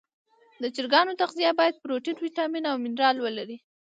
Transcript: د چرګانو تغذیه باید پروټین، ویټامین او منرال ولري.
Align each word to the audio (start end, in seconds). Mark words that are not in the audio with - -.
د 0.61 0.63
چرګانو 0.75 1.19
تغذیه 1.21 1.51
باید 1.59 1.81
پروټین، 1.83 2.17
ویټامین 2.19 2.63
او 2.71 2.75
منرال 2.83 3.15
ولري. 3.21 3.57